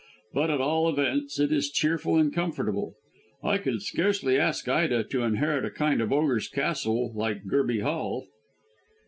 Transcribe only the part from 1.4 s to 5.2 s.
is cheerful and comfortable. I could scarcely ask Ida